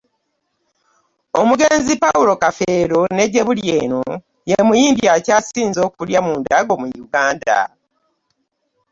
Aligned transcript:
Omugenzi 1.39 1.93
Paulo 2.03 2.33
Kafeero 2.43 2.99
ne 3.15 3.25
gyebuli 3.31 3.63
eno 3.79 4.01
ye 4.49 4.57
muyimbi 4.67 5.05
akyasinze 5.15 5.79
okulya 5.87 6.19
mu 6.25 6.33
ndago 6.41 6.73
mu 6.81 6.87
Uganda 7.05 7.57